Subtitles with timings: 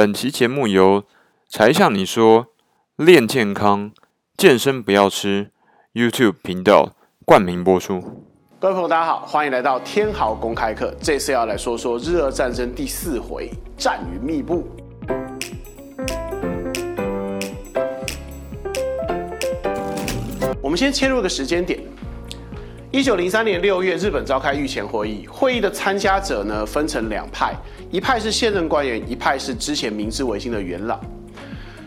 [0.00, 1.04] 本期节目由
[1.46, 2.46] 才向你说
[2.96, 3.92] 练健康、
[4.34, 5.50] 健身不要吃
[5.92, 6.94] YouTube 频道
[7.26, 8.24] 冠名播出。
[8.58, 10.96] 各位朋友，大家好，欢迎来到天豪公开课。
[11.02, 14.66] 这次要来说说日俄战争第四回战云密布。
[20.62, 21.78] 我们先切入个时间点。
[22.92, 27.54] 一九零三年六月，日本召开御前会议，会议的参加者呢分成两派，
[27.88, 30.98] 一派是现任官员，一派是之前明治维新的元老。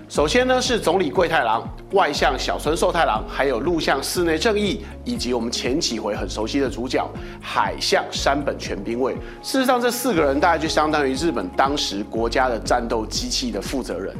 [0.07, 7.05] 首先呢是总理桂太郎、外相小村寿太郎，还有陆相寺内正义，以及我们前几回很熟悉的主角
[7.41, 9.13] 海相山本全兵卫。
[9.41, 14.15] 事实上，这四个人大概就相当于日本当时国家的战斗机器的负责人。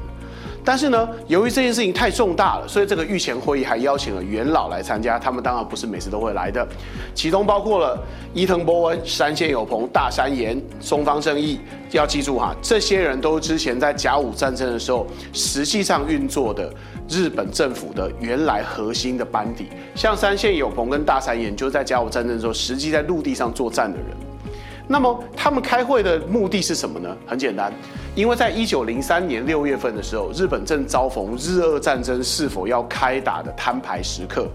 [0.65, 5.19] 但是呢，由于这件事情太重大了，所以这个御前会议还邀请了元老来参加。
[5.19, 6.65] 他们当然不是每次都会来的，
[7.13, 8.01] 其中包括了
[8.33, 11.59] 伊藤博文、山县有朋、大山岩、松方正义。
[11.91, 16.73] 要记住哈，这些人都是之前在甲午战争的时候实际上运作的
[17.07, 19.67] 日本政府的原来核心的班底。
[19.93, 24.07] 像山县有朋跟大山岩，就是在甲午战争的时候实际在陆地上作战的人。
[24.93, 27.17] 那么他们开会的目的是什么呢？
[27.25, 27.73] 很简单。
[28.13, 34.47] 因为在一九零三年六月份的时候，日本正遭逢日俄战争是否要开打的摊牌时刻，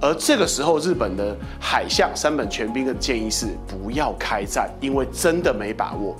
[0.00, 6.16] 而这个时候日本的海相山本全兵的建议是不要开战，因为真的没把握。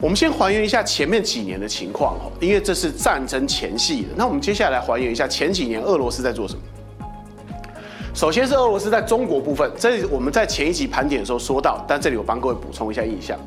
[0.00, 4.08] 我们先还原一下前面几年的情况哦，因为这是战争前戏。
[4.16, 6.60] 那我们接下来还原一下前几年俄罗斯在做什么。
[8.18, 13.38] 首先是俄罗斯在中国部分，这里我们在前一集盘点的时候说到，但这里我帮各位补充一下印象。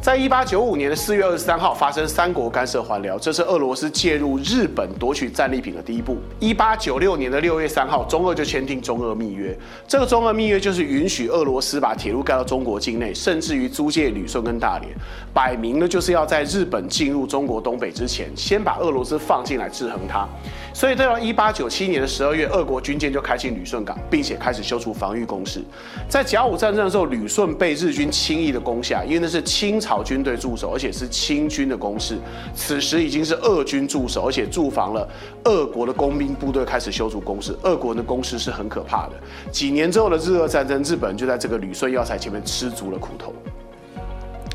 [0.00, 6.18] 在一八九五年的四月二十三号发生三国干涉还辽，这是俄罗斯介入日本夺取战利品的第一步。
[6.38, 9.56] 一八九六年的六月三号，中俄就签订中俄密约。
[9.88, 14.92] 这个中俄密约就是允许俄罗斯把铁路盖到中国境内，甚至于租借旅顺跟大连，
[15.32, 20.28] 摆明了就是要在日本进入中国东北之前，先把俄罗斯放进来制衡它。
[20.74, 25.62] 所以到了一八九七年的十二月，俄国军舰就开进旅顺港，并且开始修筑防御工事。
[26.08, 30.02] 在甲午战争的时候，旅顺被日军轻易的攻下，因为那是清朝。
[30.02, 32.18] 军队驻守，而且是清军的工事。
[32.56, 35.08] 此时已经是俄军驻守，而且驻防了
[35.44, 37.56] 俄国的工兵部队，开始修筑工事。
[37.62, 39.12] 俄国人的工事是很可怕的。
[39.52, 43.32] 几年之后的日俄战争，日本就在这个旅顺要塞前面吃足了苦头。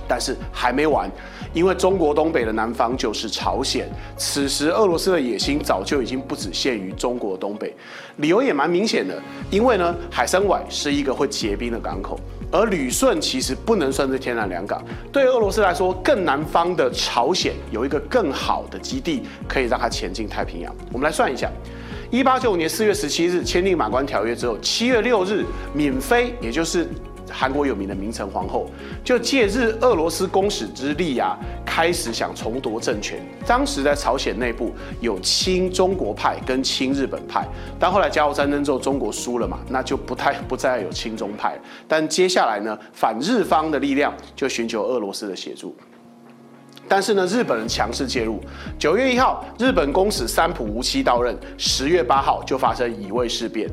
[0.09, 1.07] 但是还没完，
[1.53, 3.87] 因为中国东北的南方就是朝鲜。
[4.17, 7.71] 此时俄罗斯的野心早就已经不只限于中国东北，
[8.17, 9.21] 理由也蛮明显的。
[9.51, 12.19] 因为呢，海参崴是一个会结冰的港口，
[12.51, 14.83] 而旅顺其实不能算是天然良港。
[15.11, 20.75] 对俄罗斯来说，更南方的朝鲜有一个更好的基地，可以让它前进太平洋。
[20.91, 21.47] 我们来算一下，
[22.09, 25.45] 一八九五年四月十七日签订马关条约之后，七月六日，
[25.75, 26.87] 闵妃也就是。
[27.31, 28.69] 韩国有名的明成皇后
[29.03, 33.19] 就借日俄罗斯公使之力啊，开始想重夺政权。
[33.45, 37.47] 当时在朝鲜内部有亲中国派跟亲日本派，
[37.79, 41.57] 但后来甲午战争之后中国输了嘛，那就不太不再有亲中派。
[41.87, 45.75] 但接下来呢，反日方的力量就寻求俄罗斯的协助。
[46.87, 48.41] 但是呢，日本人强势介入。
[48.79, 53.69] 九月一号，日本公使三浦无期到任；十月八号就发生乙未事变。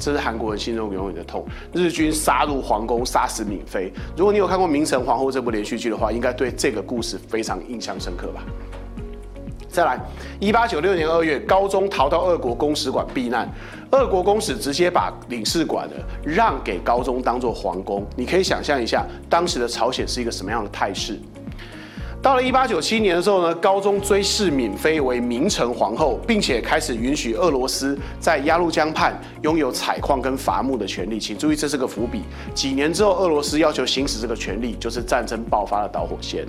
[0.00, 1.44] 这是韩国人心中永远的痛。
[1.72, 3.92] 日军杀入皇宫，杀死闵妃。
[4.16, 8.42] 如果你有看过《明成皇后》这部连续剧的话，应该对这个故事非常印象深刻吧？
[9.68, 10.00] 再来，
[10.40, 13.48] 一八九六年二月，高宗逃到俄国公使馆避难，
[13.92, 15.94] 俄国公使直接把领事馆呢
[16.24, 18.04] 让给高宗当做皇宫。
[18.16, 21.20] 你可以想象一下，当时的朝鲜是一个什么样的态势？
[22.22, 31.18] 到了一八九七年的时候呢，高宗追谥闵妃为明成皇后，并且开始允许俄罗斯在鸭绿江畔拥有采矿跟伐木的权利。
[31.18, 32.24] 请注意，这是个伏笔。
[32.54, 36.46] 几年之后，俄罗斯要求行使这个权利，就是战争爆发的导火线。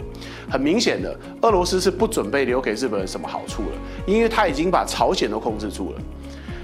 [0.50, 6.02] 很明显的，俄罗斯是不准备留给日本人什么好处了，因为他已经把朝鲜都控制住了。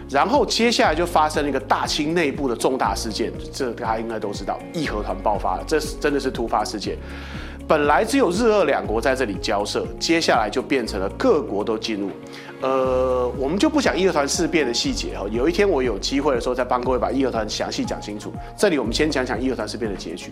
[0.09, 6.98] 然后接下来就发生了一个大清内部的重大事件，这大家应该都知道，义和团爆发了，这是真的是突发事件。
[7.68, 12.10] 本来只有日俄两国在这里交涉，接下来就变成了各国都进入。
[12.62, 15.25] 呃，我们就不讲义和团事变的细节哈。
[15.30, 18.31] 有一天我有机会的时候，再帮各位把义和团详细讲清楚。
[18.56, 20.31] 这里我们先讲讲义和团事变的结局。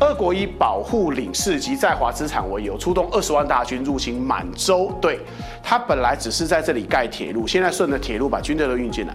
[0.00, 4.90] 俄国以保护领事及在华资产为由，出动二十万大军入侵满洲。
[4.98, 5.20] 对，
[5.62, 9.14] 他本来只是在这里盖铁路，现在顺着铁路把军队都运进来。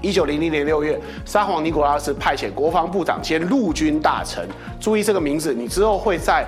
[0.00, 4.48] 一九零零年六月，沙皇尼古拉斯派遣国防部长兼陆军大臣，
[4.80, 6.46] 注意这个名字，你之后会在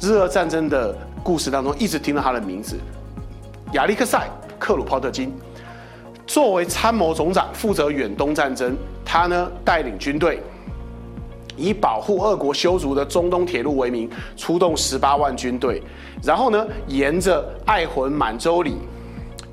[0.00, 2.76] 日俄战争的故事当中一直听到他的名字——
[3.72, 4.18] 亚历克塞·
[4.58, 5.32] 克鲁泡特金。
[6.26, 10.40] 作为参谋总长，负责远东战争，他呢带领军队
[11.56, 15.82] 以保护俄国修筑的中东铁路为名，出动十八万军队，
[16.22, 18.76] 然后呢，沿着爱魂、满洲里、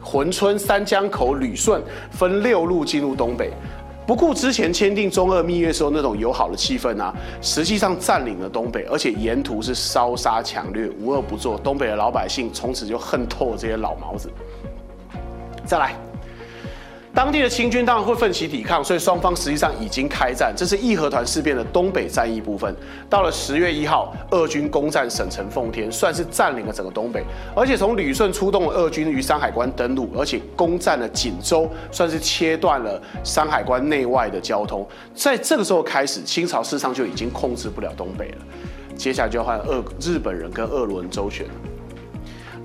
[0.10, 1.82] 珲春、三江口、旅顺
[2.12, 3.52] 分六路进入东北。
[4.06, 11.58] 不顾之前签订中俄蜜月时候那种友好的气氛啊，实际上占领了东北，而且沿途是烧杀抢掠，无恶不作。
[11.58, 14.32] 东北的老百姓从此就恨透了这些老毛子。
[15.66, 16.07] 再来。
[17.18, 20.54] 当地的清军当然会奋起抵抗，所以双方实际上已经开战。
[20.56, 22.72] 这是义和团事变的东北战役部分。
[23.10, 27.24] 到了十月一号，俄军攻占省城奉天，算是占领了整个东北。
[27.56, 34.88] 而且从旅顺出动了俄军于山海关登陆，而且攻占了锦州，算是切断了山海关内外的交通。
[35.16, 38.38] 在这个时候开始，清朝事实上就已经控制不了东北了。
[38.96, 41.54] 接下来就要换俄日本人跟俄罗人周旋了。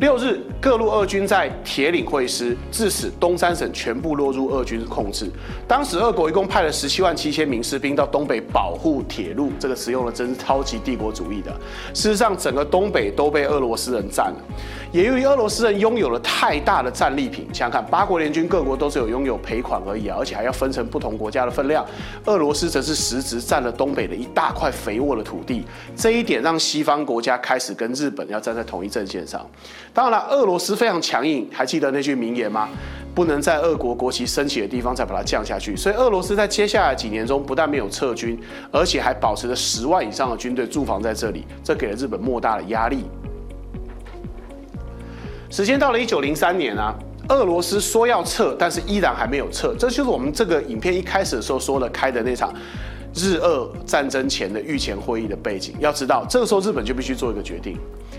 [0.02, 5.30] 六日，各路俄军在铁岭会师，致使东三省全部落入俄军控制。
[5.68, 11.52] 当时，俄国一共派了十七万七千名士兵到东北保护铁路，这个使用的真是超级帝国主义的。
[11.94, 14.38] 事实上，整个东北都被俄罗斯人占了。
[14.90, 21.86] 也由于俄罗斯人拥有了太大的战利品，想想看，八国联军各国都是有拥有赔款而已啊，而且还要分成不同国家的分量。
[22.24, 25.64] 俄罗斯则是实质占了东北的一大块肥沃的土地，
[25.94, 29.48] 这一点让西方国家开始跟日本要站在同一阵线上。
[29.94, 32.68] 当然了，俄罗斯非常强硬，还记得那句名言吗？
[33.14, 35.76] 不能在俄国国旗升起的地方再把它降下去。
[35.76, 38.40] 所以，俄罗斯在接下来几年中不但没有撤军，
[38.70, 43.04] 而且还保持着十万以上的军队驻防在这里，这给了日本莫大的压力。
[45.50, 46.94] 时间到了一九零三年啊，
[47.28, 49.74] 俄罗斯说要撤，但是依然还没有撤。
[49.78, 52.50] 这就是我们这个影片一开始的时候说的开的那场
[53.14, 55.74] 日俄战争前的御前会议的背景。
[55.80, 57.76] 要知道，这个时候日本就必须做一个决定，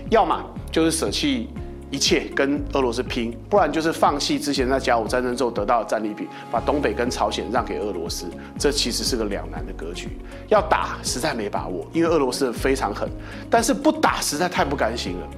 [0.08, 1.48] 要么就是舍弃。
[1.94, 8.26] 一切跟俄罗斯拼，不然就是放弃之前在甲午战争之后得到的战利品，把东北跟朝鲜让给俄罗斯。
[8.58, 10.08] 这其实是个两难的格局。
[10.48, 13.08] 要打实在没把握，因为俄罗斯非常狠；
[13.48, 15.28] 但是不打实在太不甘心了。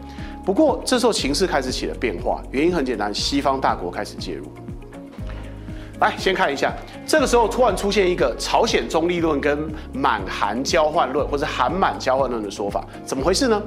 [0.47, 4.47] 不过这时候情势开始起了变化，原因很简单，西方大国开始介入。
[6.01, 6.73] 来，先看一下，
[7.07, 9.57] 这个时候突然出现一个朝鲜中立论跟
[9.93, 13.63] 满韩交换论，或者韩满交换论的说法，怎么回事呢？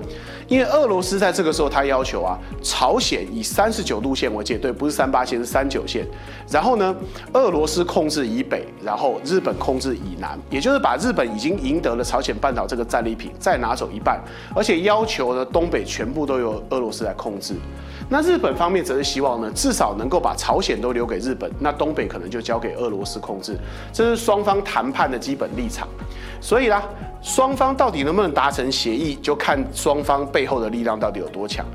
[0.49, 6.05] 因为俄罗斯在这个时候他要求啊，朝鲜以三十九度线为界，对，不是三八线，是三九线。
[6.49, 6.93] 然后呢，
[7.31, 14.19] 俄罗斯控制以北，然后日本控制以南，也就是把日本已经赢得了朝鲜半岛这个战利品再拿走一半，
[14.53, 17.53] 而且要求呢，东北全部都由俄罗斯来控制。
[18.09, 23.55] 那日本方面则是希望呢，至少能够把朝鲜都留给日本，那东北可能就交给俄罗斯控制，
[23.93, 25.87] 这是双方谈判的基本立场。
[26.41, 26.81] 所以啦，
[27.21, 31.65] 双方到底能不能达成协议，就看双方背后的力量到底有多强。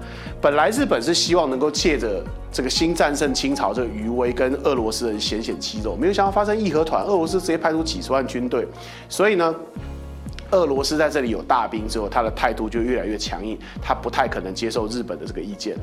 [0.41, 8.67] 本来日本是希望能够借着这个新战胜清朝这个余威，跟俄罗斯人显显肌肉，没有想到发生义和团，俄罗斯直接派出几十万军队，
[9.09, 9.55] 所以呢，
[10.51, 15.83] 俄罗斯在这里有大兵之后，他的态度就越来越强硬，他不太可能接受日本的这个意见了。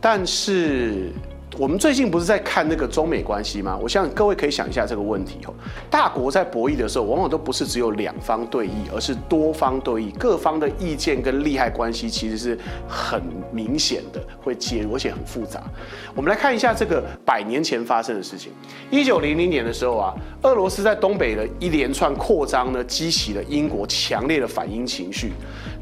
[0.00, 1.12] 但是。
[1.56, 3.78] 我们最近不是在看那个中美关系吗？
[3.80, 5.54] 我想各位可以想一下这个问题哦。
[5.88, 12.58] 大国在博弈的时候，往往都不是只有两方对弈，而是多方对弈，各方的意见跟利害关系其实是
[12.88, 13.22] 很
[13.52, 15.62] 明显的，会介入，而且很复杂。
[16.14, 18.50] 我们来看一下这个百年前发生的事情。
[18.90, 25.30] 一九零零年的时候啊，俄罗斯在东北的一连串扩张呢，激起了英国强烈的反英情绪。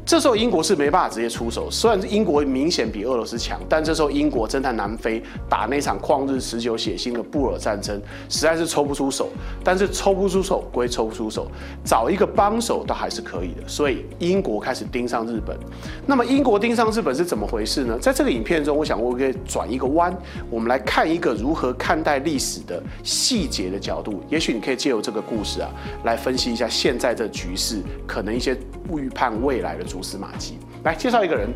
[0.05, 9.29] 这时候英国是没办法直接出手，虽然英国明显比俄罗斯强，但这时候英国正在南非打那场旷日持久、血腥的布尔战争，实在是抽不出手。
[9.63, 11.47] 但是抽不出手归抽不出手，
[11.85, 13.65] 找一个帮手倒还是可以的。
[13.65, 15.57] 所以英国开始盯上日本。
[16.05, 17.97] 那么英国盯上日本是怎么回事呢？
[17.97, 20.13] 在这个影片中，我想我可以转一个弯，
[20.49, 24.21] 我们来看一个如何看待历史的细节的角度。
[24.27, 25.69] 也许你可以借由这个故事啊，
[26.03, 28.53] 来分析一下现在的局势，可能一些
[28.93, 29.85] 预判未来的。
[29.93, 31.47] 蛛丝马迹，来介绍一个人。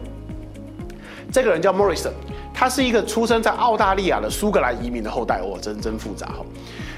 [1.32, 2.12] 这个人叫 Morrison，
[2.54, 5.42] 他是一个出生在澳大利亚的苏格兰移民的后代。
[5.42, 6.46] 哦，真真复杂哈。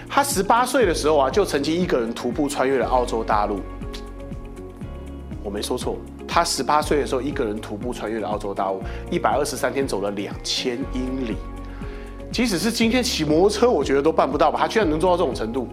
[0.09, 3.61] 他十八岁的时候啊，就曾经一个人徒步穿越了澳洲大陆。
[5.41, 5.95] 我没说错，
[6.27, 11.37] 他十八岁的时候一个人徒步穿越了澳洲大陆，一百二十三天走了两千英里。
[12.33, 14.59] 即使是今天骑摩托车，我觉得都办不到吧？
[14.59, 15.69] 他居然能做到这种程度。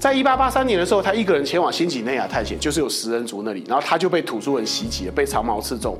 [0.00, 5.94] 在一八八三年的时候，他一个人前往新几内亚探险，就是有食人族那里，然后他就被土著人袭击了，被长矛刺中。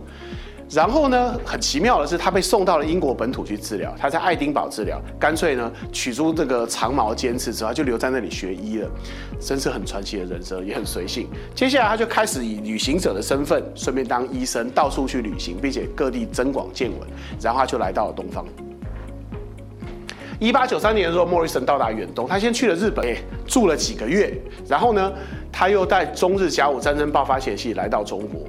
[0.70, 3.94] 然后呢，很奇妙的是，他被送到了英国本土去治疗。
[3.98, 8.88] 他在爱丁堡治疗，干脆呢取出这个长矛尖刺之后，就留在那里学医了。
[9.38, 11.28] 真是很传奇的人生，也很随性。
[11.54, 17.00] 接下来他就开始以旅行者的身份，顺便当医生，到处去旅行，并且各地增广见闻。
[17.38, 18.46] 然后他就来到了东方。
[20.38, 23.14] 一八九三年的时候，莫里森到达远东，他先去了日本。
[23.50, 24.32] 住了几个月，
[24.68, 25.12] 然后呢，
[25.50, 28.42] 他又在中日甲午战争爆发前夕来到中国。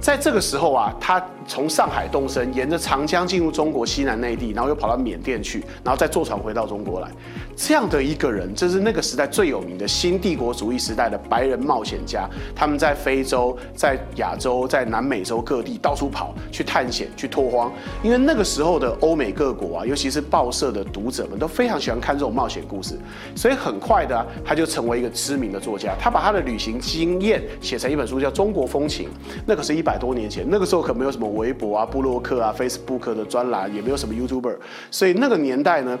[0.00, 7.08] 在这个时候啊，他从上海动身，沿着长江进入中国西南内地，然后又跑到缅甸去，然后再坐船回到中国来。
[7.56, 12.28] 这样的一个人，这是那个时代最有名的新帝国主义时代的白人冒险家。
[12.54, 17.72] 他们在非洲、在亚洲、在南美洲各地到处跑，去探险、去拓荒。
[18.02, 22.98] 因为那个时候的欧美各国啊，尤其是报社的读者们都非常喜欢看这种冒险故事，
[23.34, 25.94] 所以很快的他就成为一个知名的作家。
[25.98, 29.08] 他把他的旅行经验写成一本书，叫《中国风情》。
[29.46, 34.56] 那可是一百多年前，那个时候可没有什么微博啊、布洛克啊、Facebook 的专栏，也没有什么 YouTuber，
[34.90, 35.98] 所以那个年代呢，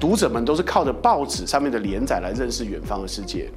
[0.00, 3.50] 读者们都是靠着报纸上面的连载来认识远方的世界。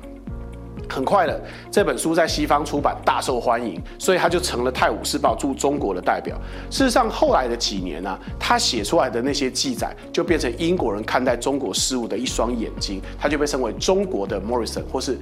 [0.95, 1.37] 很快的，
[1.69, 6.37] 这本书在西方出版大受欢迎，所以他就成了《泰晤士报》驻中国的代表。
[6.71, 15.17] 事实上，后来的几年呢，他写出来的那些记载，就变成英国人看待中国事物的一双眼睛，他就被称为中国的 Morrison，或是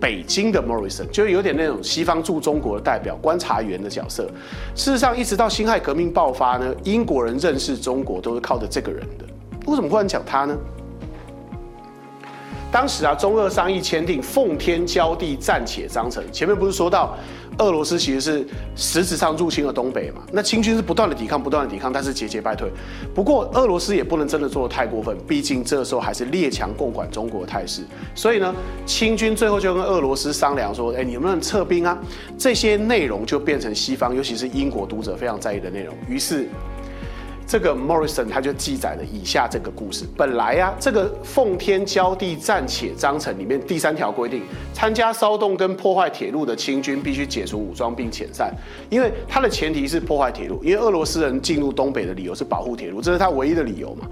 [0.00, 4.24] 北京的 Morrison，就有点那种西方驻中国的代表、观察员的角色。
[4.74, 9.26] 事实上，一直到辛亥革命爆发呢，英国人认识中国都是靠着这个人的。
[9.66, 10.56] 为什么忽然讲他呢？
[12.72, 17.16] 当时啊，中俄商议签订《奉天交地暂且章程》，前面不是说到
[17.58, 18.46] 俄罗斯其实是
[18.76, 20.22] 实质上入侵了东北嘛？
[20.32, 22.70] 那清军是不断的抵抗，不断的抵抗，但是节节败退。
[23.12, 27.82] 不过俄罗斯也不能真的做的太过分，毕竟这时候还是列强共管中国的态势。
[28.14, 28.54] 所以呢，
[28.86, 31.98] 清军最后就跟俄罗斯商量说：“哎，你能不能撤兵啊？”
[32.38, 35.92] 这些内容就变成西方，尤其是英国读者非常在意的内容。
[36.08, 36.48] 于是。
[37.50, 40.04] 这个 Morrison 他就记载了以下这个故事。
[40.16, 48.54] 本来啊，这个奉天交地暂且章程里面第三条规定，参加骚动跟破坏铁路的清军必须解除武装并遣散，
[48.88, 54.06] 因为它的前提是破坏铁路，因为俄罗斯人进入东北的理由是保护铁路，这是他唯一的理由嘛。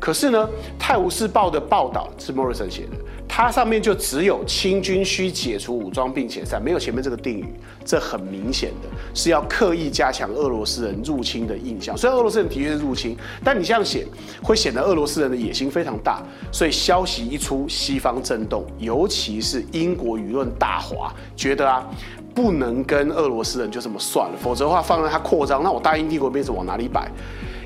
[0.00, 2.96] 可是呢，《泰晤士报》的报道是 Morrison 写的，
[3.28, 7.44] 它上面就只有清军需解除武装并遣散，没有前面这个定语，
[7.84, 11.94] 这很明显的是要刻意加强俄罗斯人入侵的印象。
[11.94, 13.14] 虽然俄罗斯人的确是入侵，
[13.44, 14.06] 但你这样写
[14.42, 16.22] 会显得俄罗斯人的野心非常大。
[16.50, 21.86] 所以消息一出，西方震动，尤其是英国舆论大哗，觉得啊，
[22.34, 27.06] 不能跟俄罗斯人就这么算了，否则的话放任他扩张，那我大英帝国面子往哪里摆？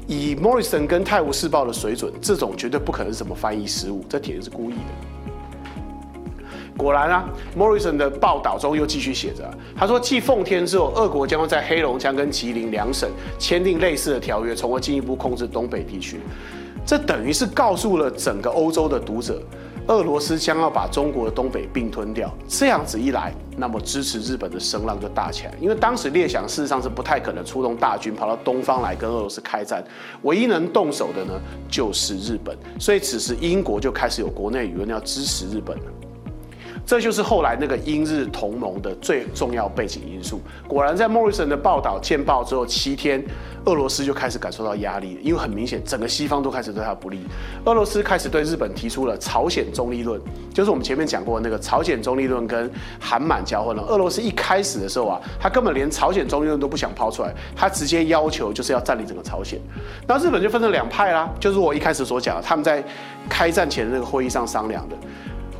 [0.07, 4.81] 以 Morrison 跟《泰晤士报》的水准，这种绝对不可能是什么翻译失误，这铁定是故意的。
[6.77, 13.09] 果然啊，Morrison 的报道中又继续写着，他说，继奉天之后，俄国将会在黑龙江跟吉林两省
[13.39, 16.21] 签订类似的条约，从而进一步控制东北地区。
[16.85, 19.41] 这等于是告诉了整个欧洲的读者。
[19.87, 25.53] 俄罗斯将要把中国的东北并吞掉，这样子一来，那么支持日本的声浪就大起来。
[25.61, 29.85] 因为当时列强事实上是不太可能出动大军跑到东方来跟俄罗斯开战，
[30.23, 31.39] 唯一能动手的呢
[31.69, 32.57] 就是日本。
[32.81, 35.85] 所以此时英国就开始有国内舆论要支持日本了。
[36.87, 40.41] 这就是后来那个英日同盟的最重要背景因素。
[40.69, 43.25] 果然，在莫里森的报道见报之后七天，
[43.65, 47.21] 俄罗斯就开始感受到压力，因为很明显，整个西方都开始对他不利。
[47.65, 50.21] 俄罗斯开始对日本提出了朝鲜中立论，
[50.53, 53.83] 就是我们前面讲过那个朝鲜中立论跟韩满交换了。
[53.85, 59.59] 俄罗斯一开始的时候啊，他根本连朝鲜中立论都不想抛出来，他直接要求就是要占领整个朝鲜。
[60.07, 62.85] 那日本就分成两派啦，就是我一开始所讲的，他们在
[63.29, 64.97] 开战前的那个会议上商量的。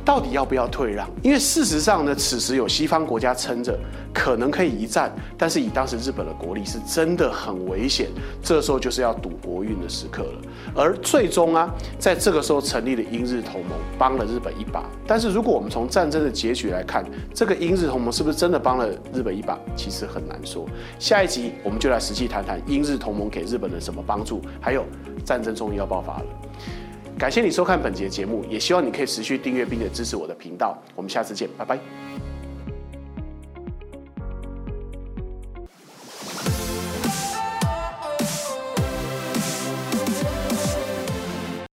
[0.05, 1.09] 到底要不要退让？
[1.23, 3.75] 因为事实上呢，此时有西方国家撑着，
[4.13, 8.09] 可能可以一战，但是以当时日本的国力，是真的很危险。
[8.43, 10.41] 这时候就是要赌国运的时刻了。
[10.75, 14.87] 而最终啊，在这个时候成立的英日同盟，帮了日本一把。
[15.07, 19.59] 但是如果我们从战争的结局来看，这个英日同盟是不是真的帮了日本一把？
[19.75, 20.67] 其实很难说。
[20.99, 24.85] 下一集我们就来实际谈谈英日同盟给日本人什么帮助，还有
[25.25, 26.25] 战争终于要爆发了。
[27.17, 30.77] 感谢你收看本节节目，也希望你可以持续订阅并且支持我的频道。
[30.95, 32.24] 我们下次见，拜拜。